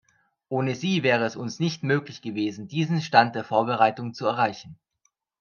[0.49, 4.79] Ohne sie wäre es uns nicht möglich gewesen, diesen Stand der Vorbereitung zu erreichen.